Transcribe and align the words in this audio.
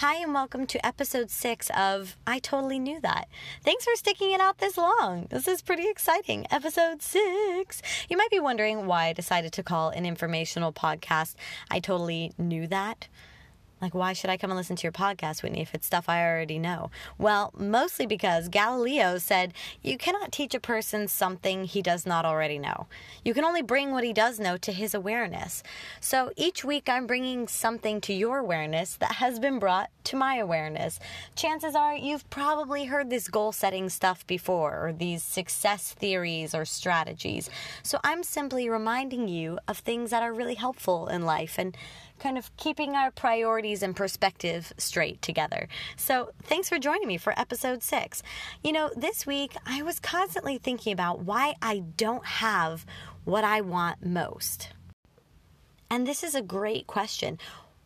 Hi, 0.00 0.22
and 0.22 0.32
welcome 0.32 0.64
to 0.68 0.86
episode 0.86 1.28
six 1.28 1.72
of 1.76 2.16
I 2.24 2.38
Totally 2.38 2.78
Knew 2.78 3.00
That. 3.00 3.26
Thanks 3.64 3.84
for 3.84 3.96
sticking 3.96 4.30
it 4.30 4.40
out 4.40 4.58
this 4.58 4.76
long. 4.76 5.26
This 5.28 5.48
is 5.48 5.60
pretty 5.60 5.88
exciting. 5.88 6.46
Episode 6.52 7.02
six. 7.02 7.82
You 8.08 8.16
might 8.16 8.30
be 8.30 8.38
wondering 8.38 8.86
why 8.86 9.06
I 9.06 9.12
decided 9.12 9.52
to 9.54 9.64
call 9.64 9.90
an 9.90 10.06
informational 10.06 10.72
podcast 10.72 11.34
I 11.68 11.80
Totally 11.80 12.32
Knew 12.38 12.68
That. 12.68 13.08
Like, 13.80 13.94
why 13.94 14.12
should 14.12 14.30
I 14.30 14.36
come 14.36 14.50
and 14.50 14.58
listen 14.58 14.76
to 14.76 14.82
your 14.82 14.92
podcast, 14.92 15.42
Whitney, 15.42 15.60
if 15.60 15.74
it's 15.74 15.86
stuff 15.86 16.08
I 16.08 16.24
already 16.24 16.58
know? 16.58 16.90
Well, 17.16 17.52
mostly 17.56 18.06
because 18.06 18.48
Galileo 18.48 19.18
said 19.18 19.54
you 19.82 19.96
cannot 19.96 20.32
teach 20.32 20.54
a 20.54 20.60
person 20.60 21.08
something 21.08 21.64
he 21.64 21.82
does 21.82 22.04
not 22.06 22.24
already 22.24 22.58
know. 22.58 22.86
You 23.24 23.34
can 23.34 23.44
only 23.44 23.62
bring 23.62 23.92
what 23.92 24.04
he 24.04 24.12
does 24.12 24.40
know 24.40 24.56
to 24.56 24.72
his 24.72 24.94
awareness. 24.94 25.62
So 26.00 26.32
each 26.36 26.64
week 26.64 26.88
I'm 26.88 27.06
bringing 27.06 27.46
something 27.46 28.00
to 28.02 28.12
your 28.12 28.38
awareness 28.38 28.96
that 28.96 29.12
has 29.12 29.38
been 29.38 29.58
brought 29.58 29.90
to 30.04 30.16
my 30.16 30.36
awareness. 30.36 30.98
Chances 31.36 31.74
are 31.74 31.94
you've 31.94 32.28
probably 32.30 32.86
heard 32.86 33.10
this 33.10 33.28
goal 33.28 33.52
setting 33.52 33.88
stuff 33.88 34.26
before, 34.26 34.86
or 34.86 34.92
these 34.92 35.22
success 35.22 35.92
theories 35.92 36.54
or 36.54 36.64
strategies. 36.64 37.50
So 37.82 38.00
I'm 38.02 38.22
simply 38.22 38.68
reminding 38.68 39.28
you 39.28 39.58
of 39.68 39.78
things 39.78 40.10
that 40.10 40.22
are 40.22 40.32
really 40.32 40.54
helpful 40.54 41.08
in 41.08 41.22
life 41.22 41.58
and 41.58 41.76
kind 42.18 42.36
of 42.36 42.56
keeping 42.56 42.94
our 42.94 43.10
priorities 43.10 43.67
and 43.82 43.94
perspective 43.94 44.72
straight 44.78 45.20
together. 45.22 45.68
So, 45.96 46.30
thanks 46.42 46.68
for 46.68 46.78
joining 46.78 47.08
me 47.08 47.18
for 47.18 47.38
episode 47.38 47.82
six. 47.82 48.22
You 48.62 48.72
know, 48.72 48.90
this 48.96 49.26
week 49.26 49.56
I 49.66 49.82
was 49.82 50.00
constantly 50.00 50.58
thinking 50.58 50.92
about 50.92 51.20
why 51.20 51.54
I 51.60 51.80
don't 51.96 52.24
have 52.24 52.86
what 53.24 53.44
I 53.44 53.60
want 53.60 54.04
most. 54.04 54.70
And 55.90 56.06
this 56.06 56.22
is 56.22 56.34
a 56.34 56.42
great 56.42 56.86
question. 56.86 57.38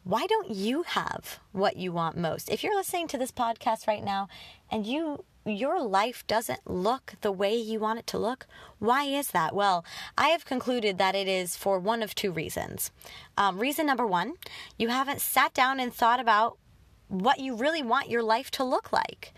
Why 0.05 0.27
don't 0.27 0.51
you 0.51 0.83
have 0.83 1.39
what 1.53 1.77
you 1.77 1.93
want 1.93 2.17
most? 2.17 2.51
If 2.51 2.65
you're 2.65 2.75
listening 2.77 3.09
to 3.09 3.19
this 3.19 3.31
podcast 3.31 3.87
right 3.87 4.03
now 4.03 4.29
and 4.71 4.85
you 4.85 5.25
your 5.45 5.83
life 5.83 6.27
doesn't 6.27 6.71
look 6.71 7.15
the 7.21 7.33
way 7.33 7.55
you 7.57 7.81
want 7.81 7.99
it 7.99 8.07
to 8.09 8.19
look. 8.19 8.47
Why 8.79 9.05
is 9.05 9.29
that? 9.29 9.55
Well, 9.55 9.85
I 10.17 10.29
have 10.29 10.45
concluded 10.45 10.99
that 10.99 11.15
it 11.15 11.29
is 11.29 11.57
for 11.57 11.79
one 11.79 12.03
of 12.03 12.15
two 12.15 12.33
reasons. 12.33 12.91
Um, 13.37 13.59
reason 13.59 13.87
number 13.87 14.07
one, 14.07 14.35
you 14.79 14.89
haven't 14.89 15.21
sat 15.21 15.55
down 15.55 15.81
and 15.81 15.93
thought 15.93 16.21
about 16.21 16.59
what 17.09 17.41
you 17.41 17.55
really 17.55 17.83
want 17.83 18.09
your 18.09 18.23
life 18.23 18.51
to 18.53 18.65
look 18.65 18.93
like 18.93 19.33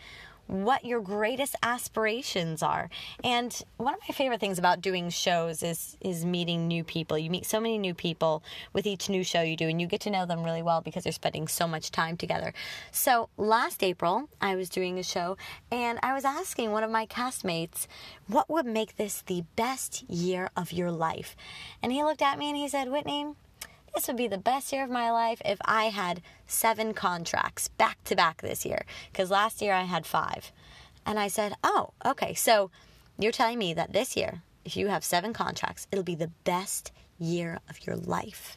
what 0.62 0.84
your 0.84 1.00
greatest 1.00 1.56
aspirations 1.62 2.62
are. 2.62 2.88
And 3.24 3.60
one 3.76 3.94
of 3.94 4.00
my 4.08 4.14
favorite 4.14 4.38
things 4.38 4.58
about 4.58 4.80
doing 4.80 5.10
shows 5.10 5.62
is 5.62 5.96
is 6.00 6.24
meeting 6.24 6.68
new 6.68 6.84
people. 6.84 7.18
You 7.18 7.30
meet 7.30 7.44
so 7.44 7.60
many 7.60 7.76
new 7.76 7.94
people 7.94 8.44
with 8.72 8.86
each 8.86 9.08
new 9.08 9.24
show 9.24 9.42
you 9.42 9.56
do 9.56 9.68
and 9.68 9.80
you 9.80 9.88
get 9.88 10.00
to 10.02 10.10
know 10.10 10.26
them 10.26 10.44
really 10.44 10.62
well 10.62 10.80
because 10.80 11.04
you're 11.04 11.12
spending 11.12 11.48
so 11.48 11.66
much 11.66 11.90
time 11.90 12.16
together. 12.16 12.54
So, 12.92 13.28
last 13.36 13.82
April, 13.82 14.28
I 14.40 14.54
was 14.54 14.68
doing 14.68 14.98
a 14.98 15.02
show 15.02 15.36
and 15.72 15.98
I 16.02 16.14
was 16.14 16.24
asking 16.24 16.70
one 16.70 16.84
of 16.84 16.90
my 16.90 17.06
castmates, 17.06 17.86
"What 18.28 18.48
would 18.48 18.66
make 18.66 18.96
this 18.96 19.22
the 19.22 19.44
best 19.56 20.04
year 20.08 20.50
of 20.56 20.72
your 20.72 20.92
life?" 20.92 21.34
And 21.82 21.90
he 21.90 22.04
looked 22.04 22.22
at 22.22 22.38
me 22.38 22.48
and 22.48 22.56
he 22.56 22.68
said, 22.68 22.90
"Whitney, 22.90 23.34
this 23.94 24.08
would 24.08 24.16
be 24.16 24.28
the 24.28 24.38
best 24.38 24.72
year 24.72 24.84
of 24.84 24.90
my 24.90 25.10
life 25.10 25.40
if 25.44 25.58
I 25.64 25.84
had 25.84 26.20
seven 26.46 26.94
contracts 26.94 27.68
back 27.68 28.02
to 28.04 28.16
back 28.16 28.42
this 28.42 28.64
year. 28.66 28.84
Because 29.12 29.30
last 29.30 29.62
year 29.62 29.72
I 29.72 29.82
had 29.82 30.06
five. 30.06 30.52
And 31.06 31.18
I 31.18 31.28
said, 31.28 31.54
Oh, 31.62 31.90
okay. 32.04 32.34
So 32.34 32.70
you're 33.18 33.32
telling 33.32 33.58
me 33.58 33.74
that 33.74 33.92
this 33.92 34.16
year, 34.16 34.42
if 34.64 34.76
you 34.76 34.88
have 34.88 35.04
seven 35.04 35.32
contracts, 35.32 35.86
it'll 35.92 36.04
be 36.04 36.14
the 36.14 36.32
best 36.44 36.90
year 37.18 37.58
of 37.68 37.86
your 37.86 37.96
life. 37.96 38.56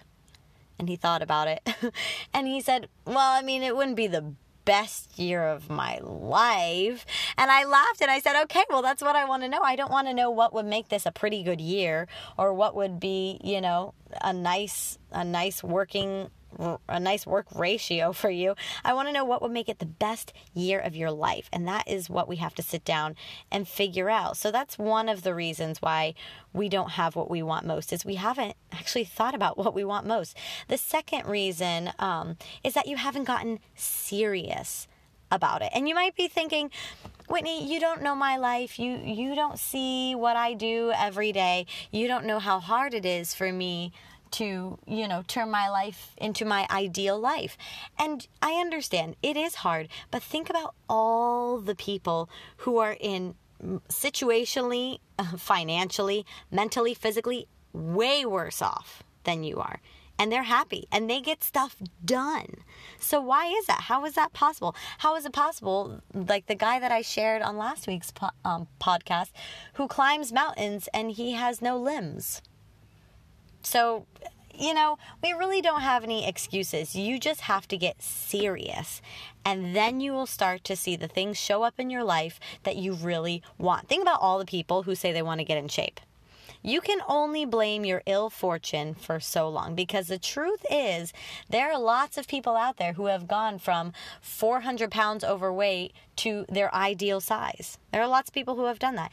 And 0.80 0.90
he 0.90 0.96
thought 0.96 1.22
about 1.22 1.48
it. 1.48 1.68
and 2.34 2.48
he 2.48 2.62
said, 2.62 2.88
Well, 3.06 3.18
I 3.20 3.42
mean, 3.42 3.64
it 3.64 3.76
wouldn't 3.76 3.98
be 3.98 4.08
the 4.08 4.34
best 4.68 5.18
year 5.18 5.48
of 5.48 5.70
my 5.70 5.98
life. 6.04 7.06
And 7.38 7.50
I 7.50 7.64
laughed 7.64 8.02
and 8.02 8.12
I 8.12 8.20
said, 8.20 8.40
okay, 8.44 8.66
well, 8.70 8.82
that's 8.82 9.02
what 9.02 9.16
I 9.16 9.24
want 9.24 9.44
to 9.44 9.50
know. 9.50 9.62
I 9.62 9.78
don't 9.78 9.90
want 9.90 10.10
to 10.10 10.14
know 10.14 10.30
what 10.30 10.54
would 10.54 10.66
make 10.66 10.90
this 10.90 11.06
a 11.06 11.12
pretty 11.12 11.42
good 11.42 11.62
year 11.62 12.08
or 12.38 12.54
what 12.54 12.76
would 12.76 13.00
be, 13.00 13.40
you 13.42 13.62
know, 13.62 13.94
a 14.22 14.34
nice, 14.34 15.00
a 15.12 15.24
nice 15.24 15.64
working 15.64 16.30
a 16.88 17.00
nice 17.00 17.26
work 17.26 17.48
ratio 17.56 18.12
for 18.14 18.30
you. 18.30 18.56
I 18.84 18.94
want 18.94 19.08
to 19.08 19.14
know 19.14 19.26
what 19.26 19.42
would 19.42 19.52
make 19.52 19.70
it 19.70 19.80
the 19.80 19.86
best 19.86 20.34
year 20.54 20.80
of 20.80 20.96
your 20.96 21.12
life. 21.12 21.50
And 21.52 21.68
that 21.68 21.88
is 21.88 22.10
what 22.10 22.28
we 22.28 22.38
have 22.38 22.56
to 22.56 22.64
sit 22.64 22.84
down 22.84 23.16
and 23.52 23.68
figure 23.68 24.10
out. 24.10 24.38
So 24.38 24.52
that's 24.52 24.78
one 24.78 25.10
of 25.10 25.24
the 25.24 25.36
reasons 25.36 25.82
why 25.82 26.14
we 26.54 26.70
don't 26.70 26.92
have 26.92 27.16
what 27.16 27.30
we 27.30 27.44
want 27.44 27.66
most 27.66 27.94
is 27.94 28.06
we 28.06 28.16
haven't 28.16 28.56
actually 28.72 29.04
thought 29.04 29.36
about 29.36 29.58
what 29.58 29.74
we 29.74 29.84
want 29.84 30.08
most. 30.08 30.36
The 30.68 30.78
second 30.78 31.28
reason 31.28 31.92
um, 32.00 32.38
is 32.64 32.74
that 32.74 32.88
you 32.88 32.98
haven't 32.98 33.26
gotten 33.26 33.60
serious 33.76 34.88
about 35.32 35.62
it. 35.62 35.70
And 35.74 35.88
you 35.88 35.96
might 35.96 36.16
be 36.16 36.28
thinking, 36.28 36.72
Whitney, 37.30 37.72
you 37.72 37.80
don't 37.80 38.02
know 38.02 38.16
my 38.16 38.38
life. 38.38 38.80
You 38.80 38.98
you 39.04 39.36
don't 39.36 39.60
see 39.60 40.16
what 40.16 40.38
I 40.38 40.54
do 40.54 40.94
every 40.96 41.34
day. 41.34 41.66
You 41.92 42.08
don't 42.08 42.26
know 42.26 42.40
how 42.40 42.60
hard 42.60 42.94
it 42.94 43.06
is 43.06 43.36
for 43.36 43.52
me 43.52 43.92
to, 44.38 44.78
you 44.86 45.08
know, 45.08 45.24
turn 45.28 45.50
my 45.50 45.68
life 45.68 46.14
into 46.18 46.46
my 46.46 46.68
ideal 46.70 47.20
life. 47.20 47.58
And 47.98 48.28
I 48.42 48.54
understand 48.54 49.16
it 49.24 49.36
is 49.36 49.56
hard, 49.56 49.88
but 50.12 50.22
think 50.22 50.50
about 50.50 50.76
all 50.88 51.60
the 51.60 51.76
people 51.76 52.30
who 52.58 52.78
are 52.78 52.96
in 53.00 53.34
situationally, 53.90 55.00
financially, 55.38 56.26
mentally, 56.52 56.94
physically 56.94 57.48
way 57.74 58.26
worse 58.26 58.62
off 58.62 59.04
than 59.24 59.44
you 59.44 59.58
are. 59.58 59.80
And 60.20 60.32
they're 60.32 60.44
happy 60.44 60.88
and 60.92 61.10
they 61.10 61.22
get 61.22 61.44
stuff 61.44 61.76
done. 62.04 62.58
So, 63.00 63.22
why 63.22 63.48
is 63.48 63.68
that? 63.68 63.82
How 63.82 64.04
is 64.06 64.16
that 64.16 64.34
possible? 64.34 64.76
How 64.98 65.16
is 65.16 65.26
it 65.28 65.34
possible? 65.34 66.02
Like 66.12 66.48
the 66.48 66.56
guy 66.56 66.80
that 66.80 66.92
I 66.92 67.04
shared 67.04 67.44
on 67.44 67.56
last 67.56 67.86
week's 67.86 68.12
po- 68.12 68.32
um, 68.44 68.68
podcast 68.82 69.30
who 69.74 69.88
climbs 69.88 70.34
mountains 70.34 70.90
and 70.92 71.12
he 71.12 71.34
has 71.34 71.62
no 71.62 71.78
limbs 71.78 72.42
so, 73.68 74.06
you 74.56 74.74
know, 74.74 74.98
we 75.22 75.34
really 75.34 75.62
don't 75.62 75.82
have 75.82 76.04
any 76.04 76.26
excuses. 76.26 76.96
You 76.96 77.20
just 77.20 77.42
have 77.42 77.68
to 77.68 77.78
get 77.78 78.02
serious. 78.02 79.02
And 79.44 79.76
then 79.76 80.00
you 80.00 80.14
will 80.14 80.26
start 80.26 80.64
to 80.64 80.76
see 80.78 80.96
the 80.96 81.10
things 81.10 81.38
show 81.38 81.64
up 81.64 81.76
in 81.78 81.90
your 81.90 82.06
life 82.06 82.40
that 82.64 82.78
you 82.78 82.94
really 82.94 83.44
want. 83.58 83.90
Think 83.90 84.04
about 84.04 84.22
all 84.22 84.40
the 84.40 84.46
people 84.46 84.84
who 84.84 84.96
say 84.96 85.12
they 85.12 85.22
want 85.22 85.40
to 85.42 85.46
get 85.46 85.58
in 85.58 85.68
shape. 85.68 86.00
You 86.64 86.80
can 86.82 87.00
only 87.08 87.46
blame 87.46 87.84
your 87.86 88.02
ill 88.06 88.30
fortune 88.30 88.96
for 88.96 89.20
so 89.20 89.48
long 89.50 89.76
because 89.76 90.08
the 90.08 90.18
truth 90.18 90.66
is, 90.72 91.14
there 91.50 91.72
are 91.72 91.80
lots 91.80 92.18
of 92.18 92.28
people 92.28 92.56
out 92.56 92.78
there 92.78 92.94
who 92.94 93.06
have 93.08 93.28
gone 93.28 93.60
from 93.60 93.92
400 94.22 94.90
pounds 94.90 95.24
overweight 95.24 95.94
to 96.18 96.46
their 96.50 96.74
ideal 96.74 97.20
size. 97.20 97.78
There 97.92 98.02
are 98.02 98.08
lots 98.08 98.30
of 98.30 98.34
people 98.34 98.56
who 98.56 98.66
have 98.66 98.80
done 98.80 98.96
that. 98.96 99.12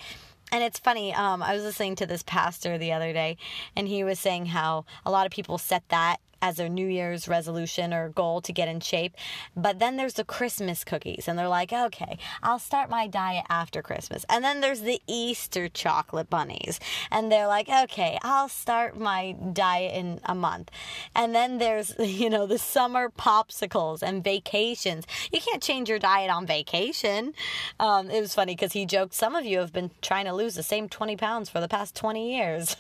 And 0.53 0.63
it's 0.63 0.79
funny, 0.79 1.13
um, 1.15 1.43
I 1.43 1.55
was 1.55 1.63
listening 1.63 1.97
to 1.97 2.07
this 2.07 2.23
pastor 2.23 2.79
the 2.79 2.93
other 2.93 3.13
day, 3.13 3.37
and 3.75 3.89
he 3.89 4.05
was 4.05 4.21
saying 4.21 4.47
how 4.47 4.85
a 5.05 5.11
lot 5.11 5.27
of 5.27 5.33
people 5.33 5.59
set 5.59 5.89
that 5.89 6.19
as 6.45 6.57
their 6.57 6.69
New 6.69 6.87
Year's 6.87 7.27
resolution 7.27 7.95
or 7.95 8.11
goal 8.11 8.43
to 8.43 8.53
get 8.53 8.69
in 8.69 8.79
shape. 8.79 9.15
But 9.57 9.79
then 9.79 9.97
there's 9.97 10.13
the 10.13 10.25
Christmas 10.25 10.85
cookies, 10.85 11.27
and 11.27 11.39
they're 11.39 11.49
like, 11.49 11.73
okay, 11.73 12.19
I'll 12.43 12.59
start 12.59 12.91
my 12.91 13.07
diet 13.07 13.47
after 13.49 13.81
Christmas. 13.81 14.27
And 14.29 14.45
then 14.45 14.61
there's 14.61 14.83
the 14.83 15.01
Easter 15.07 15.71
chocolate 15.71 16.29
bunnies, 16.29 16.81
and 17.11 17.33
they're 17.33 17.47
like, 17.47 17.71
okay, 17.71 18.19
I'll 18.23 18.51
start 18.51 19.01
my 19.01 19.33
diet 19.55 19.95
in 19.95 20.21
a 20.27 20.35
month. 20.35 20.71
And 21.17 21.35
then 21.35 21.57
there's, 21.57 21.95
you 21.99 22.29
know, 22.29 22.45
the 22.47 22.59
summer 22.59 23.09
popsicles 23.09 24.03
and 24.03 24.23
vacations. 24.23 25.07
You 25.33 25.41
can't 25.41 25.63
change 25.63 25.89
your 25.89 25.99
diet 25.99 26.31
on 26.31 26.47
vacation. 26.47 27.33
Um, 27.81 28.11
it 28.11 28.21
was 28.21 28.35
funny 28.35 28.55
because 28.55 28.75
he 28.75 28.85
joked, 28.85 29.15
some 29.15 29.35
of 29.35 29.47
you 29.47 29.61
have 29.61 29.73
been 29.73 29.93
trying 30.03 30.27
to 30.27 30.35
lose 30.35 30.57
the 30.57 30.63
same 30.63 30.91
20 30.91 31.17
pounds 31.17 31.49
for 31.49 31.61
the 31.63 31.69
past 31.69 31.97
20 31.97 32.37
years. 32.37 32.77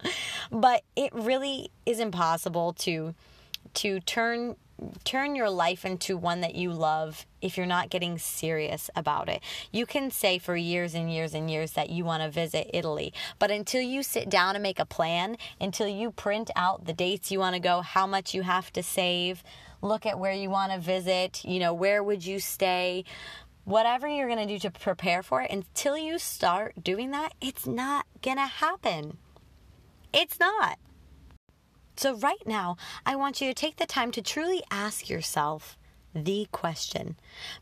but 0.50 0.82
it 0.96 1.14
really 1.14 1.70
is 1.86 2.00
impossible 2.00 2.72
to 2.72 3.03
to 3.74 4.00
turn 4.00 4.56
turn 5.04 5.36
your 5.36 5.50
life 5.50 5.84
into 5.84 6.16
one 6.16 6.40
that 6.40 6.54
you 6.54 6.72
love 6.72 7.26
if 7.40 7.56
you're 7.56 7.64
not 7.64 7.90
getting 7.90 8.18
serious 8.18 8.90
about 8.96 9.28
it. 9.28 9.40
You 9.70 9.86
can 9.86 10.10
say 10.10 10.38
for 10.38 10.56
years 10.56 10.94
and 10.94 11.10
years 11.12 11.32
and 11.32 11.50
years 11.50 11.72
that 11.72 11.90
you 11.90 12.04
want 12.04 12.22
to 12.22 12.28
visit 12.28 12.70
Italy, 12.74 13.12
but 13.38 13.50
until 13.50 13.82
you 13.82 14.02
sit 14.02 14.28
down 14.28 14.56
and 14.56 14.62
make 14.62 14.80
a 14.80 14.84
plan, 14.84 15.36
until 15.60 15.86
you 15.86 16.10
print 16.10 16.50
out 16.56 16.86
the 16.86 16.92
dates 16.92 17.30
you 17.30 17.38
want 17.38 17.54
to 17.54 17.60
go, 17.60 17.82
how 17.82 18.06
much 18.06 18.34
you 18.34 18.42
have 18.42 18.72
to 18.72 18.82
save, 18.82 19.44
look 19.80 20.06
at 20.06 20.18
where 20.18 20.32
you 20.32 20.50
want 20.50 20.72
to 20.72 20.78
visit, 20.78 21.44
you 21.44 21.60
know, 21.60 21.72
where 21.72 22.02
would 22.02 22.26
you 22.26 22.40
stay, 22.40 23.04
whatever 23.64 24.08
you're 24.08 24.28
going 24.28 24.46
to 24.46 24.54
do 24.54 24.58
to 24.58 24.70
prepare 24.70 25.22
for 25.22 25.40
it, 25.42 25.50
until 25.50 25.96
you 25.96 26.18
start 26.18 26.82
doing 26.82 27.12
that, 27.12 27.32
it's 27.40 27.66
not 27.66 28.06
going 28.22 28.38
to 28.38 28.46
happen. 28.46 29.18
It's 30.12 30.40
not. 30.40 30.78
So, 31.96 32.16
right 32.16 32.44
now, 32.46 32.76
I 33.06 33.16
want 33.16 33.40
you 33.40 33.48
to 33.48 33.54
take 33.54 33.76
the 33.76 33.86
time 33.86 34.10
to 34.12 34.22
truly 34.22 34.62
ask 34.70 35.08
yourself 35.08 35.76
the 36.14 36.46
question. 36.52 37.16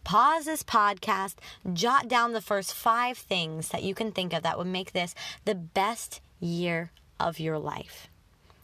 Pause 0.05 0.44
this 0.44 0.62
podcast, 0.62 1.37
jot 1.73 2.08
down 2.08 2.32
the 2.32 2.40
first 2.40 2.75
five 2.75 3.19
things 3.19 3.69
that 3.69 3.82
you 3.82 3.94
can 3.94 4.12
think 4.12 4.32
of 4.32 4.43
that 4.43 4.58
would 4.58 4.67
make 4.67 4.93
this 4.93 5.14
the 5.44 5.55
best 5.55 6.20
year 6.40 6.93
of 7.19 7.40
your 7.40 7.58
life. 7.58 8.08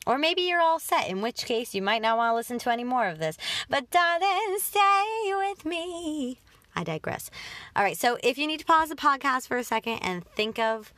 Or 0.07 0.19
maybe 0.19 0.43
you're 0.43 0.61
all 0.61 0.79
set, 0.79 1.09
in 1.09 1.21
which 1.21 1.45
case 1.45 1.75
you 1.75 1.83
might 1.83 2.03
not 2.03 2.17
want 2.17 2.33
to 2.33 2.35
listen 2.35 2.59
to 2.61 2.73
any 2.73 2.85
more 2.85 3.07
of 3.09 3.19
this. 3.19 3.37
But 3.69 3.91
darling, 3.91 4.57
stay 4.59 5.33
with 5.37 5.67
me. 5.67 6.41
I 6.75 6.85
digress. 6.85 7.31
All 7.77 7.83
right, 7.83 7.97
so 7.97 8.19
if 8.23 8.39
you 8.39 8.47
need 8.47 8.61
to 8.61 8.67
pause 8.67 8.89
the 8.89 8.95
podcast 8.95 9.49
for 9.49 9.59
a 9.59 9.65
second 9.65 9.99
and 9.99 10.25
think 10.25 10.59
of 10.59 10.93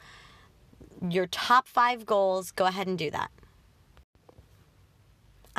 your 1.09 1.27
top 1.27 1.67
five 1.67 2.07
goals, 2.07 2.51
go 2.53 2.67
ahead 2.67 2.87
and 2.87 2.99
do 2.99 3.11
that. 3.11 3.31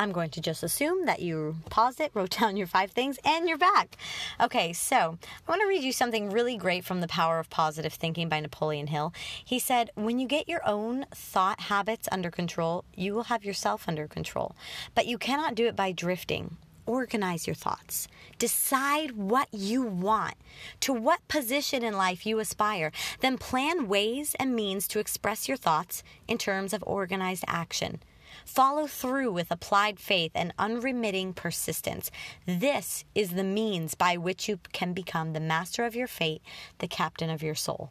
I'm 0.02 0.10
going 0.10 0.30
to 0.30 0.40
just 0.40 0.64
assume 0.64 1.06
that 1.06 1.20
you 1.20 1.58
paused 1.70 2.00
it, 2.00 2.10
wrote 2.12 2.30
down 2.40 2.56
your 2.56 2.66
five 2.66 2.90
things, 2.90 3.20
and 3.24 3.48
you're 3.48 3.56
back. 3.56 3.96
Okay, 4.40 4.72
so 4.72 4.96
I 4.96 5.50
want 5.50 5.60
to 5.60 5.68
read 5.68 5.84
you 5.84 5.92
something 5.92 6.28
really 6.28 6.56
great 6.56 6.84
from 6.84 7.00
The 7.00 7.06
Power 7.06 7.38
of 7.38 7.48
Positive 7.50 7.92
Thinking 7.92 8.28
by 8.28 8.40
Napoleon 8.40 8.88
Hill. 8.88 9.14
He 9.44 9.60
said, 9.60 9.90
When 9.94 10.18
you 10.18 10.26
get 10.26 10.48
your 10.48 10.66
own 10.66 11.06
thought 11.14 11.60
habits 11.60 12.08
under 12.10 12.32
control, 12.32 12.84
you 12.96 13.14
will 13.14 13.24
have 13.24 13.44
yourself 13.44 13.84
under 13.86 14.08
control. 14.08 14.56
But 14.96 15.06
you 15.06 15.18
cannot 15.18 15.54
do 15.54 15.66
it 15.68 15.76
by 15.76 15.92
drifting. 15.92 16.56
Organize 16.84 17.46
your 17.46 17.54
thoughts. 17.54 18.08
Decide 18.40 19.12
what 19.12 19.46
you 19.52 19.82
want, 19.82 20.34
to 20.80 20.92
what 20.92 21.28
position 21.28 21.84
in 21.84 21.96
life 21.96 22.26
you 22.26 22.40
aspire. 22.40 22.90
Then 23.20 23.38
plan 23.38 23.86
ways 23.86 24.34
and 24.40 24.56
means 24.56 24.88
to 24.88 24.98
express 24.98 25.46
your 25.46 25.56
thoughts 25.56 26.02
in 26.26 26.38
terms 26.38 26.72
of 26.72 26.82
organized 26.84 27.44
action. 27.46 28.00
Follow 28.44 28.86
through 28.86 29.32
with 29.32 29.50
applied 29.50 29.98
faith 29.98 30.32
and 30.34 30.52
unremitting 30.58 31.32
persistence. 31.32 32.10
This 32.46 33.04
is 33.14 33.30
the 33.30 33.44
means 33.44 33.94
by 33.94 34.16
which 34.16 34.48
you 34.48 34.58
can 34.72 34.92
become 34.92 35.32
the 35.32 35.40
master 35.40 35.84
of 35.84 35.94
your 35.94 36.08
fate, 36.08 36.42
the 36.78 36.88
captain 36.88 37.30
of 37.30 37.42
your 37.42 37.54
soul. 37.54 37.90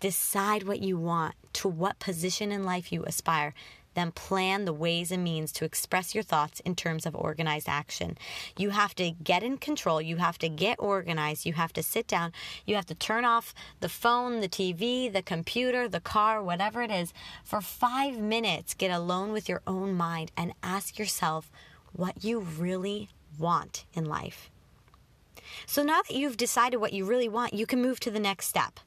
Decide 0.00 0.64
what 0.64 0.80
you 0.80 0.98
want, 0.98 1.34
to 1.54 1.68
what 1.68 1.98
position 1.98 2.52
in 2.52 2.64
life 2.64 2.92
you 2.92 3.04
aspire 3.04 3.54
then 3.94 4.12
plan 4.12 4.64
the 4.64 4.72
ways 4.72 5.10
and 5.10 5.24
means 5.24 5.52
to 5.52 5.64
express 5.64 6.14
your 6.14 6.24
thoughts 6.24 6.60
in 6.60 6.74
terms 6.74 7.06
of 7.06 7.14
organized 7.14 7.68
action. 7.68 8.16
You 8.56 8.70
have 8.70 8.94
to 8.96 9.10
get 9.10 9.42
in 9.42 9.58
control, 9.58 10.00
you 10.00 10.16
have 10.16 10.38
to 10.38 10.48
get 10.48 10.78
organized, 10.78 11.46
you 11.46 11.54
have 11.54 11.72
to 11.74 11.82
sit 11.82 12.06
down, 12.06 12.32
you 12.66 12.74
have 12.74 12.86
to 12.86 12.94
turn 12.94 13.24
off 13.24 13.54
the 13.80 13.88
phone, 13.88 14.40
the 14.40 14.48
TV, 14.48 15.12
the 15.12 15.22
computer, 15.22 15.88
the 15.88 16.00
car, 16.00 16.42
whatever 16.42 16.82
it 16.82 16.90
is, 16.90 17.12
for 17.42 17.60
five 17.60 18.18
minutes. 18.18 18.74
Get 18.74 18.90
alone 18.90 19.32
with 19.32 19.48
your 19.48 19.62
own 19.66 19.94
mind 19.94 20.32
and 20.36 20.52
ask 20.62 20.98
yourself 20.98 21.50
what 21.92 22.24
you 22.24 22.40
really 22.40 23.08
want 23.38 23.84
in 23.94 24.04
life. 24.04 24.50
So 25.66 25.82
now 25.82 26.00
that 26.02 26.16
you've 26.16 26.36
decided 26.36 26.78
what 26.78 26.92
you 26.92 27.04
really 27.04 27.28
want, 27.28 27.54
you 27.54 27.66
can 27.66 27.82
move 27.82 28.00
to 28.00 28.10
the 28.10 28.20
next 28.20 28.48
step. 28.48 28.80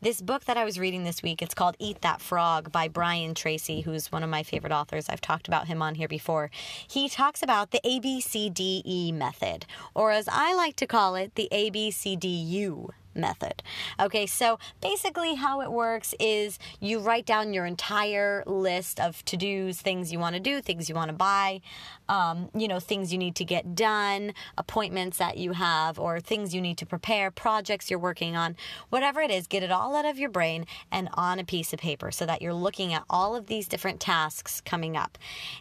This 0.00 0.20
book 0.20 0.44
that 0.44 0.56
I 0.56 0.64
was 0.64 0.78
reading 0.78 1.04
this 1.04 1.22
week, 1.22 1.42
it's 1.42 1.54
called 1.54 1.76
Eat 1.78 2.00
That 2.02 2.20
Frog 2.20 2.72
by 2.72 2.88
Brian 2.88 3.34
Tracy, 3.34 3.82
who's 3.82 4.12
one 4.12 4.22
of 4.22 4.30
my 4.30 4.42
favorite 4.42 4.72
authors. 4.72 5.08
I've 5.08 5.20
talked 5.20 5.48
about 5.48 5.66
him 5.66 5.82
on 5.82 5.94
here 5.94 6.08
before. 6.08 6.50
He 6.88 7.08
talks 7.08 7.42
about 7.42 7.70
the 7.70 7.80
ABCDE 7.84 9.12
method, 9.12 9.66
or 9.94 10.10
as 10.10 10.28
I 10.30 10.54
like 10.54 10.76
to 10.76 10.86
call 10.86 11.14
it, 11.14 11.34
the 11.34 11.48
ABCDU 11.52 12.90
method. 13.14 13.62
Okay, 14.00 14.26
so 14.26 14.58
basically, 14.80 15.34
how 15.34 15.60
it 15.60 15.70
works 15.70 16.14
is 16.20 16.58
you 16.80 16.98
write 16.98 17.26
down 17.26 17.52
your 17.52 17.66
entire 17.66 18.42
list 18.46 19.00
of 19.00 19.24
to 19.26 19.36
dos, 19.36 19.80
things 19.80 20.12
you 20.12 20.18
want 20.18 20.34
to 20.34 20.40
do, 20.40 20.60
things 20.60 20.88
you 20.88 20.94
want 20.94 21.08
to 21.08 21.16
buy, 21.16 21.60
um, 22.08 22.50
you 22.54 22.68
know, 22.68 22.80
things 22.80 23.12
you 23.12 23.18
need 23.18 23.34
to 23.36 23.44
get 23.44 23.74
done, 23.74 24.32
appointments 24.58 25.18
that 25.18 25.36
you 25.36 25.52
have, 25.52 25.98
or 25.98 26.20
things 26.20 26.54
you 26.54 26.60
need 26.60 26.78
to 26.78 26.86
prepare, 26.86 27.30
projects 27.30 27.90
you're 27.90 27.98
working 27.98 28.36
on, 28.36 28.56
whatever 28.90 29.20
it 29.20 29.30
is, 29.30 29.46
get 29.46 29.62
it 29.62 29.70
all 29.70 29.96
out 29.96 30.04
of 30.04 30.18
your 30.18 30.30
brain 30.30 30.66
and 30.90 31.08
on 31.14 31.38
a 31.38 31.44
piece 31.44 31.72
of 31.72 31.78
paper 31.78 32.10
so 32.10 32.26
that 32.26 32.42
you're 32.42 32.54
looking 32.54 32.92
at 32.92 33.04
all 33.08 33.36
of 33.36 33.46
these 33.46 33.68
different 33.68 34.00
tasks 34.00 34.60
coming 34.60 34.96
up. 34.96 35.18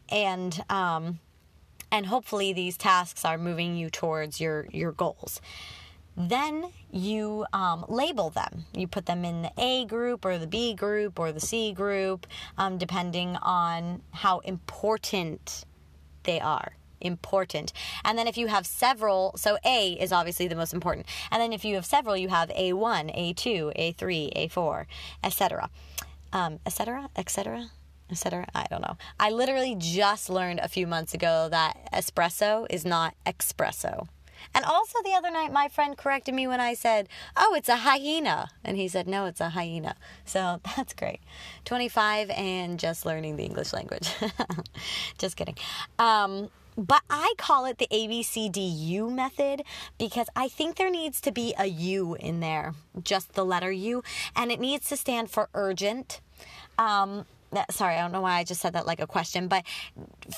And, 0.09 0.63
um, 0.69 1.19
and 1.91 2.07
hopefully 2.07 2.53
these 2.53 2.75
tasks 2.75 3.23
are 3.23 3.38
moving 3.38 3.77
you 3.77 3.89
towards 3.89 4.41
your 4.41 4.65
your 4.71 4.91
goals 4.91 5.39
then 6.15 6.71
you 6.92 7.45
um, 7.54 7.86
label 7.88 8.30
them. 8.30 8.65
You 8.74 8.88
put 8.88 9.06
them 9.06 9.25
in 9.25 9.42
the 9.42 9.51
A 9.57 9.86
group 9.86 10.25
or 10.25 10.38
the 10.38 10.48
B 10.48 10.74
group 10.74 11.19
or 11.19 11.31
the 11.31 11.39
C 11.39 11.74
group, 11.74 12.27
um, 12.57 12.77
depending 12.77 13.36
on 13.38 14.01
how 14.12 14.39
important 14.39 15.65
they 16.24 16.39
are. 16.39 16.74
Important. 17.01 17.74
And 18.06 18.18
then 18.18 18.27
if 18.27 18.38
you 18.38 18.48
have 18.48 18.65
several, 18.65 19.33
so 19.36 19.57
A 19.65 19.94
is 19.94 20.12
obviously 20.12 20.48
the 20.48 20.56
most 20.56 20.74
important. 20.74 21.07
And 21.31 21.42
then 21.42 21.51
if 21.51 21.65
you 21.65 21.75
have 21.75 21.86
several, 21.86 22.15
you 22.15 22.30
have 22.30 22.50
A1, 22.50 23.36
A2, 23.36 23.95
A3, 23.95 24.50
A4, 24.50 24.86
etc. 25.24 25.69
Um, 26.31 26.60
etc. 26.65 27.10
etc. 27.18 27.69
etc. 28.10 28.48
I 28.56 28.68
don't 28.69 28.81
know. 28.81 28.98
I 29.19 29.31
literally 29.31 29.75
just 29.77 30.30
learned 30.30 30.60
a 30.60 30.69
few 30.69 30.88
months 30.88 31.13
ago 31.13 31.50
that 31.51 31.77
espresso 31.92 32.65
is 32.69 32.86
not 32.86 33.15
espresso. 33.25 34.07
And 34.53 34.65
also 34.65 34.99
the 35.03 35.13
other 35.13 35.31
night, 35.31 35.51
my 35.51 35.67
friend 35.67 35.97
corrected 35.97 36.33
me 36.33 36.47
when 36.47 36.59
I 36.59 36.73
said, 36.73 37.09
Oh, 37.35 37.53
it's 37.55 37.69
a 37.69 37.77
hyena. 37.77 38.49
And 38.63 38.77
he 38.77 38.87
said, 38.87 39.07
No, 39.07 39.25
it's 39.25 39.41
a 39.41 39.49
hyena. 39.49 39.95
So 40.25 40.59
that's 40.75 40.93
great. 40.93 41.19
25 41.65 42.29
and 42.31 42.79
just 42.79 43.05
learning 43.05 43.37
the 43.37 43.43
English 43.43 43.73
language. 43.73 44.09
just 45.17 45.35
kidding. 45.35 45.55
Um, 45.99 46.49
but 46.77 47.03
I 47.09 47.33
call 47.37 47.65
it 47.65 47.77
the 47.77 47.87
ABCDU 47.91 49.11
method 49.13 49.63
because 49.99 50.27
I 50.35 50.47
think 50.47 50.77
there 50.77 50.89
needs 50.89 51.21
to 51.21 51.31
be 51.31 51.53
a 51.57 51.67
U 51.67 52.15
in 52.15 52.39
there, 52.39 52.73
just 53.03 53.33
the 53.33 53.45
letter 53.45 53.71
U, 53.71 54.03
and 54.35 54.51
it 54.51 54.59
needs 54.59 54.89
to 54.89 54.97
stand 54.97 55.29
for 55.29 55.49
urgent. 55.53 56.19
Um, 56.79 57.25
sorry, 57.69 57.95
I 57.95 58.01
don't 58.01 58.11
know 58.11 58.21
why 58.21 58.33
I 58.39 58.44
just 58.44 58.61
said 58.61 58.73
that 58.73 58.85
like 58.85 59.01
a 59.01 59.07
question, 59.07 59.47
but 59.47 59.63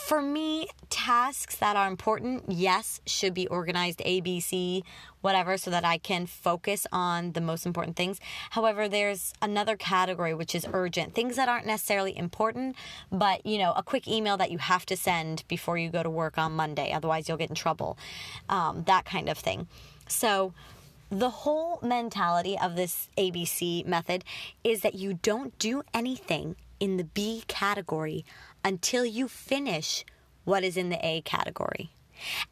for 0.08 0.22
me, 0.22 0.68
tasks 0.90 1.56
that 1.58 1.76
are 1.76 1.88
important, 1.88 2.44
yes, 2.48 3.02
should 3.06 3.34
be 3.34 3.48
organized 3.48 4.02
A, 4.06 4.22
B, 4.22 4.40
C, 4.40 4.84
whatever, 5.22 5.58
so 5.58 5.72
that 5.72 5.84
I 5.84 5.98
can 5.98 6.26
focus 6.26 6.86
on 6.92 7.32
the 7.34 7.42
most 7.42 7.66
important 7.66 7.96
things. 7.96 8.20
However, 8.52 8.88
there's 8.88 9.34
another 9.42 9.76
category 9.76 10.34
which 10.34 10.56
is 10.56 10.66
urgent, 10.72 11.14
things 11.14 11.36
that 11.36 11.50
aren't 11.50 11.66
necessarily 11.66 12.16
important, 12.18 12.76
but 13.12 13.46
you 13.46 13.58
know, 13.58 13.74
a 13.76 13.84
quick 13.84 14.08
email 14.08 14.38
that 14.38 14.52
you 14.52 14.58
have 14.58 14.86
to 14.88 14.98
send 14.98 15.44
before 15.48 15.78
you 15.78 15.90
go 15.90 16.04
to 16.04 16.10
work 16.10 16.38
on 16.38 16.54
Monday, 16.54 16.92
otherwise, 16.92 17.28
you'll 17.28 17.38
get 17.38 17.50
in 17.50 17.56
trouble, 17.56 17.98
um, 18.50 18.84
that 18.86 19.06
kind 19.06 19.30
of 19.30 19.38
thing. 19.38 19.68
So, 20.08 20.54
the 21.12 21.30
whole 21.30 21.80
mentality 21.84 22.58
of 22.58 22.76
this 22.76 23.10
ABC 23.18 23.86
method 23.86 24.24
is 24.64 24.82
that 24.82 24.96
you 24.96 25.14
don't 25.14 25.58
do 25.60 25.84
anything 25.94 26.56
in 26.80 26.98
the 26.98 27.04
B 27.04 27.44
category 27.48 28.26
until 28.64 29.06
you 29.06 29.28
finish 29.28 30.06
what 30.44 30.64
is 30.64 30.78
in 30.78 30.90
the 30.90 31.06
A 31.06 31.22
category. 31.22 31.92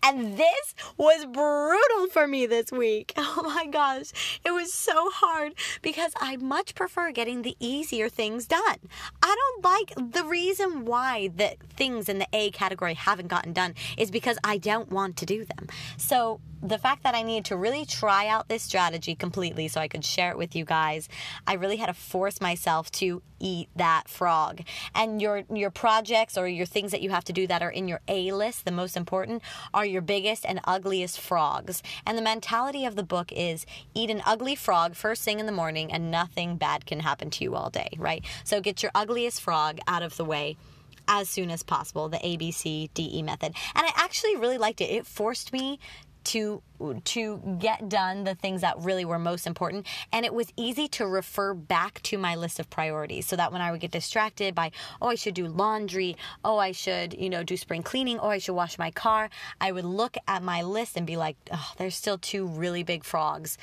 And 0.01 0.37
this 0.37 0.75
was 0.97 1.25
brutal 1.25 2.07
for 2.11 2.27
me 2.27 2.45
this 2.45 2.71
week. 2.71 3.13
Oh 3.35 3.41
my 3.43 3.65
gosh. 3.65 4.11
It 4.45 4.51
was 4.51 4.71
so 4.71 5.09
hard 5.09 5.53
because 5.81 6.13
I 6.17 6.37
much 6.37 6.75
prefer 6.75 7.11
getting 7.11 7.41
the 7.41 7.55
easier 7.59 8.07
things 8.07 8.45
done. 8.45 8.77
I 9.23 9.35
don't 9.35 9.63
like 9.63 10.13
the 10.13 10.23
reason 10.23 10.85
why 10.85 11.29
the 11.35 11.55
things 11.69 12.09
in 12.09 12.19
the 12.19 12.27
A 12.31 12.51
category 12.51 12.93
haven't 12.93 13.29
gotten 13.29 13.53
done 13.53 13.73
is 13.97 14.11
because 14.11 14.37
I 14.43 14.57
don't 14.57 14.91
want 14.91 15.17
to 15.17 15.25
do 15.25 15.45
them. 15.45 15.67
So 15.97 16.41
the 16.63 16.77
fact 16.77 17.03
that 17.03 17.13
I 17.13 17.23
needed 17.23 17.45
to 17.45 17.57
really 17.57 17.85
try 17.85 18.27
out 18.27 18.47
this 18.47 18.63
strategy 18.63 19.15
completely 19.15 19.67
so 19.67 19.81
I 19.81 19.89
could 19.89 20.05
share 20.05 20.31
it 20.31 20.37
with 20.37 20.55
you 20.55 20.63
guys, 20.63 21.09
I 21.45 21.55
really 21.55 21.75
had 21.75 21.87
to 21.87 21.93
force 21.93 22.39
myself 22.39 22.89
to 22.93 23.21
eat 23.39 23.67
that 23.75 24.07
frog. 24.07 24.61
And 24.95 25.21
your 25.21 25.43
your 25.53 25.69
projects 25.69 26.37
or 26.37 26.47
your 26.47 26.65
things 26.65 26.91
that 26.91 27.01
you 27.01 27.09
have 27.09 27.25
to 27.25 27.33
do 27.33 27.45
that 27.47 27.61
are 27.61 27.69
in 27.69 27.89
your 27.89 27.99
A 28.07 28.31
list, 28.31 28.63
the 28.63 28.71
most 28.71 28.95
important, 28.95 29.43
are 29.73 29.85
your 29.85 30.01
biggest 30.01 30.45
and 30.45 30.61
ugliest 30.63 31.19
frogs. 31.19 31.83
And 32.05 32.17
the 32.17 32.21
mentality 32.21 32.85
of 32.85 32.95
the 32.95 33.03
book 33.03 33.33
is 33.33 33.65
eat 33.93 34.09
an 34.09 34.21
ugly 34.25 34.55
frog 34.55 34.95
first 34.95 35.23
thing 35.23 35.41
in 35.41 35.45
the 35.45 35.51
morning 35.51 35.91
and 35.91 36.09
nothing 36.09 36.55
bad 36.55 36.85
can 36.85 37.01
happen 37.01 37.29
to 37.31 37.43
you 37.43 37.55
all 37.55 37.69
day, 37.69 37.89
right? 37.97 38.23
So 38.45 38.61
get 38.61 38.81
your 38.81 38.91
ugliest 38.95 39.41
frog 39.41 39.79
out 39.85 40.01
of 40.01 40.15
the 40.15 40.25
way 40.25 40.55
as 41.05 41.27
soon 41.27 41.51
as 41.51 41.63
possible, 41.63 42.07
the 42.07 42.17
ABCDE 42.17 43.21
method. 43.25 43.53
And 43.75 43.85
I 43.85 43.91
actually 43.95 44.37
really 44.37 44.57
liked 44.57 44.79
it. 44.79 44.85
It 44.85 45.05
forced 45.05 45.51
me 45.51 45.79
to 46.25 46.61
to 47.05 47.57
get 47.59 47.87
done 47.87 48.25
the 48.25 48.35
things 48.35 48.61
that 48.61 48.77
really 48.79 49.05
were 49.05 49.19
most 49.19 49.47
important. 49.47 49.87
And 50.11 50.25
it 50.25 50.33
was 50.33 50.51
easy 50.57 50.87
to 50.89 51.07
refer 51.07 51.53
back 51.53 52.01
to 52.03 52.17
my 52.17 52.35
list 52.35 52.59
of 52.59 52.69
priorities 52.69 53.25
so 53.25 53.35
that 53.37 53.53
when 53.53 53.61
I 53.61 53.71
would 53.71 53.79
get 53.79 53.91
distracted 53.91 54.53
by 54.53 54.71
oh 55.01 55.07
I 55.07 55.15
should 55.15 55.33
do 55.33 55.47
laundry 55.47 56.17
oh 56.43 56.57
I 56.57 56.71
should 56.71 57.13
you 57.13 57.29
know 57.29 57.43
do 57.43 57.55
spring 57.55 57.83
cleaning 57.83 58.19
oh 58.19 58.29
I 58.29 58.37
should 58.37 58.53
wash 58.53 58.77
my 58.77 58.91
car 58.91 59.29
I 59.61 59.71
would 59.71 59.85
look 59.85 60.17
at 60.27 60.43
my 60.43 60.61
list 60.61 60.97
and 60.97 61.07
be 61.07 61.15
like 61.15 61.37
oh, 61.51 61.71
there's 61.77 61.95
still 61.95 62.17
two 62.17 62.47
really 62.47 62.83
big 62.83 63.03
frogs 63.03 63.57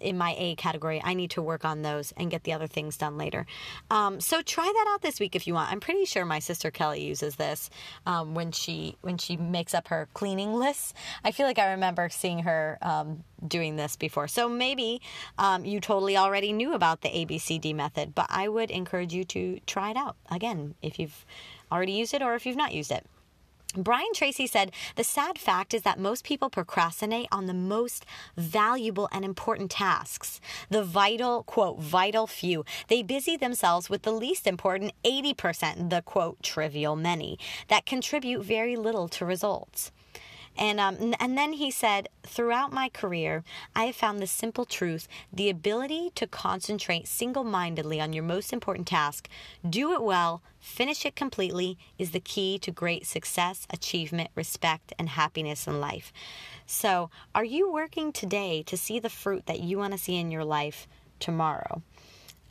in 0.00 0.18
my 0.18 0.34
A 0.38 0.54
category. 0.56 1.00
I 1.04 1.14
need 1.14 1.30
to 1.32 1.42
work 1.42 1.64
on 1.64 1.82
those 1.82 2.12
and 2.16 2.30
get 2.30 2.44
the 2.44 2.52
other 2.52 2.66
things 2.66 2.96
done 2.96 3.16
later. 3.16 3.46
Um, 3.90 4.20
so 4.20 4.42
try 4.42 4.64
that 4.64 4.92
out 4.92 5.02
this 5.02 5.20
week 5.20 5.36
if 5.36 5.46
you 5.46 5.54
want. 5.54 5.70
I'm 5.70 5.80
pretty 5.80 6.04
sure 6.04 6.24
my 6.24 6.38
sister 6.38 6.70
Kelly 6.70 7.04
uses 7.04 7.36
this 7.36 7.70
um, 8.06 8.34
when 8.34 8.52
she 8.52 8.96
when 9.02 9.18
she 9.18 9.36
makes 9.36 9.74
up 9.74 9.88
her 9.88 10.08
cleaning 10.14 10.54
lists. 10.54 10.94
I 11.24 11.32
feel 11.32 11.46
like 11.46 11.58
I 11.58 11.72
remember 11.72 12.08
seeing 12.08 12.40
her 12.40 12.78
um, 12.82 13.24
doing 13.46 13.76
this 13.76 13.96
before. 13.96 14.28
So 14.28 14.48
maybe 14.48 15.00
um, 15.38 15.64
you 15.64 15.80
totally 15.80 16.16
already 16.16 16.52
knew 16.52 16.74
about 16.74 17.02
the 17.02 17.08
ABCD 17.08 17.74
method, 17.74 18.14
but 18.14 18.26
I 18.28 18.48
would 18.48 18.70
encourage 18.70 19.12
you 19.12 19.24
to 19.24 19.60
try 19.66 19.90
it 19.90 19.96
out 19.96 20.16
again 20.30 20.74
if 20.82 20.98
you've 20.98 21.24
already 21.70 21.92
used 21.92 22.14
it 22.14 22.22
or 22.22 22.34
if 22.34 22.46
you've 22.46 22.56
not 22.56 22.72
used 22.72 22.90
it. 22.90 23.06
Brian 23.76 24.12
Tracy 24.14 24.46
said, 24.46 24.70
The 24.94 25.02
sad 25.02 25.38
fact 25.38 25.74
is 25.74 25.82
that 25.82 25.98
most 25.98 26.24
people 26.24 26.48
procrastinate 26.48 27.26
on 27.32 27.46
the 27.46 27.54
most 27.54 28.06
valuable 28.36 29.08
and 29.10 29.24
important 29.24 29.70
tasks. 29.70 30.40
The 30.70 30.84
vital, 30.84 31.42
quote, 31.42 31.80
vital 31.80 32.26
few. 32.26 32.64
They 32.88 33.02
busy 33.02 33.36
themselves 33.36 33.90
with 33.90 34.02
the 34.02 34.12
least 34.12 34.46
important 34.46 34.92
80%, 35.04 35.90
the 35.90 36.02
quote, 36.02 36.42
trivial 36.42 36.94
many, 36.94 37.38
that 37.68 37.86
contribute 37.86 38.44
very 38.44 38.76
little 38.76 39.08
to 39.08 39.24
results. 39.24 39.90
And 40.56 40.78
um, 40.78 41.14
and 41.18 41.36
then 41.36 41.54
he 41.54 41.70
said, 41.70 42.08
throughout 42.22 42.72
my 42.72 42.88
career, 42.88 43.42
I 43.74 43.86
have 43.86 43.96
found 43.96 44.20
the 44.20 44.26
simple 44.26 44.64
truth: 44.64 45.08
the 45.32 45.50
ability 45.50 46.10
to 46.14 46.26
concentrate 46.26 47.08
single-mindedly 47.08 48.00
on 48.00 48.12
your 48.12 48.22
most 48.22 48.52
important 48.52 48.86
task, 48.86 49.28
do 49.68 49.92
it 49.92 50.02
well, 50.02 50.42
finish 50.60 51.04
it 51.04 51.16
completely, 51.16 51.76
is 51.98 52.12
the 52.12 52.20
key 52.20 52.58
to 52.60 52.70
great 52.70 53.04
success, 53.06 53.66
achievement, 53.70 54.30
respect, 54.34 54.92
and 54.98 55.08
happiness 55.10 55.66
in 55.66 55.80
life. 55.80 56.12
So, 56.66 57.10
are 57.34 57.44
you 57.44 57.72
working 57.72 58.12
today 58.12 58.62
to 58.66 58.76
see 58.76 59.00
the 59.00 59.10
fruit 59.10 59.46
that 59.46 59.60
you 59.60 59.78
want 59.78 59.92
to 59.92 59.98
see 59.98 60.16
in 60.16 60.30
your 60.30 60.44
life 60.44 60.86
tomorrow? 61.18 61.82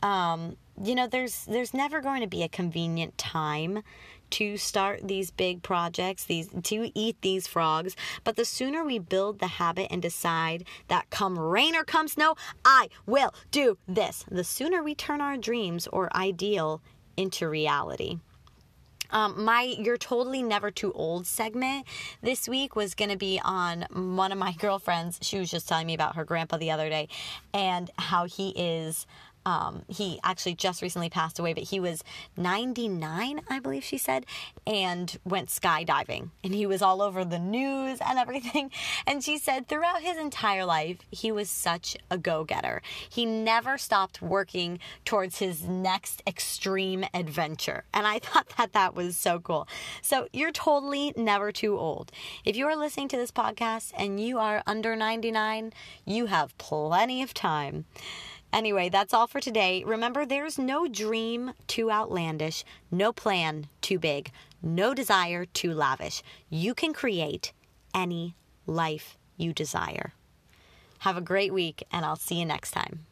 Um, 0.02 0.56
you 0.82 0.94
know, 0.94 1.06
there's 1.06 1.46
there's 1.46 1.72
never 1.72 2.00
going 2.00 2.20
to 2.20 2.26
be 2.26 2.42
a 2.42 2.48
convenient 2.48 3.16
time 3.16 3.82
to 4.34 4.56
start 4.56 5.06
these 5.06 5.30
big 5.30 5.62
projects, 5.62 6.24
these 6.24 6.48
to 6.64 6.90
eat 6.94 7.16
these 7.20 7.46
frogs. 7.46 7.94
But 8.24 8.34
the 8.34 8.44
sooner 8.44 8.84
we 8.84 8.98
build 8.98 9.38
the 9.38 9.46
habit 9.46 9.86
and 9.92 10.02
decide 10.02 10.64
that 10.88 11.08
come 11.10 11.38
rain 11.38 11.76
or 11.76 11.84
come 11.84 12.08
snow, 12.08 12.34
I 12.64 12.88
will 13.06 13.32
do 13.52 13.78
this, 13.86 14.24
the 14.28 14.42
sooner 14.42 14.82
we 14.82 14.96
turn 14.96 15.20
our 15.20 15.36
dreams 15.36 15.86
or 15.86 16.14
ideal 16.16 16.82
into 17.16 17.48
reality. 17.48 18.18
Um, 19.10 19.44
my 19.44 19.76
You're 19.78 19.96
Totally 19.96 20.42
Never 20.42 20.72
Too 20.72 20.90
Old 20.92 21.28
segment 21.28 21.86
this 22.20 22.48
week 22.48 22.74
was 22.74 22.96
going 22.96 23.10
to 23.10 23.16
be 23.16 23.40
on 23.44 23.86
one 23.92 24.32
of 24.32 24.38
my 24.38 24.52
girlfriends. 24.58 25.20
She 25.22 25.38
was 25.38 25.48
just 25.48 25.68
telling 25.68 25.86
me 25.86 25.94
about 25.94 26.16
her 26.16 26.24
grandpa 26.24 26.56
the 26.56 26.72
other 26.72 26.88
day 26.88 27.06
and 27.52 27.88
how 27.96 28.24
he 28.24 28.48
is 28.56 29.06
um, 29.46 29.82
he 29.88 30.18
actually 30.22 30.54
just 30.54 30.82
recently 30.82 31.10
passed 31.10 31.38
away, 31.38 31.52
but 31.52 31.64
he 31.64 31.80
was 31.80 32.02
99, 32.36 33.40
I 33.48 33.58
believe 33.60 33.84
she 33.84 33.98
said, 33.98 34.24
and 34.66 35.18
went 35.24 35.48
skydiving. 35.48 36.30
And 36.42 36.54
he 36.54 36.66
was 36.66 36.82
all 36.82 37.02
over 37.02 37.24
the 37.24 37.38
news 37.38 37.98
and 38.06 38.18
everything. 38.18 38.70
And 39.06 39.22
she 39.22 39.38
said 39.38 39.68
throughout 39.68 40.02
his 40.02 40.16
entire 40.16 40.64
life, 40.64 40.98
he 41.10 41.30
was 41.30 41.50
such 41.50 41.96
a 42.10 42.16
go 42.16 42.44
getter. 42.44 42.80
He 43.08 43.26
never 43.26 43.76
stopped 43.76 44.22
working 44.22 44.78
towards 45.04 45.38
his 45.38 45.64
next 45.64 46.22
extreme 46.26 47.04
adventure. 47.12 47.84
And 47.92 48.06
I 48.06 48.18
thought 48.20 48.52
that 48.56 48.72
that 48.72 48.94
was 48.94 49.16
so 49.16 49.40
cool. 49.40 49.68
So 50.00 50.28
you're 50.32 50.52
totally 50.52 51.12
never 51.16 51.52
too 51.52 51.78
old. 51.78 52.12
If 52.44 52.56
you 52.56 52.66
are 52.66 52.76
listening 52.76 53.08
to 53.08 53.16
this 53.16 53.30
podcast 53.30 53.92
and 53.96 54.20
you 54.20 54.38
are 54.38 54.62
under 54.66 54.96
99, 54.96 55.72
you 56.04 56.26
have 56.26 56.56
plenty 56.58 57.22
of 57.22 57.34
time. 57.34 57.84
Anyway, 58.54 58.88
that's 58.88 59.12
all 59.12 59.26
for 59.26 59.40
today. 59.40 59.82
Remember, 59.84 60.24
there's 60.24 60.60
no 60.60 60.86
dream 60.86 61.52
too 61.66 61.90
outlandish, 61.90 62.64
no 62.88 63.12
plan 63.12 63.66
too 63.80 63.98
big, 63.98 64.30
no 64.62 64.94
desire 64.94 65.44
too 65.44 65.74
lavish. 65.74 66.22
You 66.48 66.72
can 66.72 66.92
create 66.92 67.52
any 67.92 68.36
life 68.64 69.18
you 69.36 69.52
desire. 69.52 70.12
Have 71.00 71.16
a 71.16 71.20
great 71.20 71.52
week, 71.52 71.82
and 71.90 72.06
I'll 72.06 72.14
see 72.14 72.36
you 72.36 72.46
next 72.46 72.70
time. 72.70 73.06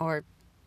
Or 0.00 0.24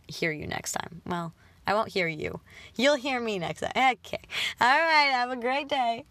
hear 0.08 0.32
you 0.32 0.46
next 0.46 0.74
time. 0.74 1.02
Well, 1.04 1.34
I 1.66 1.74
won't 1.74 1.90
hear 1.90 2.08
you. 2.08 2.42
You'll 2.76 2.98
hear 2.98 3.20
me 3.20 3.40
next 3.40 3.62
time. 3.62 3.72
Okay. 3.76 4.22
All 4.62 4.68
right. 4.68 5.10
Have 5.12 5.32
a 5.32 5.36
great 5.36 5.68
day. 5.68 6.06